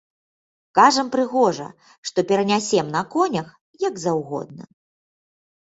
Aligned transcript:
Кажам 0.79 1.11
прыгожа, 1.15 1.67
што 2.11 2.19
перанясем, 2.33 2.91
на 2.99 3.07
конях, 3.13 3.47
як 3.89 4.05
заўгодна. 4.07 4.63